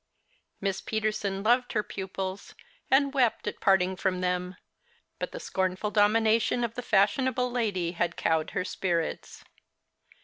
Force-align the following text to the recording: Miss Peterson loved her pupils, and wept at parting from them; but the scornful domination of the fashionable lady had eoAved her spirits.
Miss 0.59 0.81
Peterson 0.81 1.43
loved 1.43 1.73
her 1.73 1.83
pupils, 1.83 2.55
and 2.89 3.13
wept 3.13 3.45
at 3.45 3.59
parting 3.59 3.95
from 3.95 4.19
them; 4.21 4.55
but 5.19 5.31
the 5.31 5.39
scornful 5.39 5.91
domination 5.91 6.63
of 6.63 6.73
the 6.73 6.81
fashionable 6.81 7.51
lady 7.51 7.91
had 7.91 8.15
eoAved 8.17 8.49
her 8.49 8.65
spirits. 8.65 9.43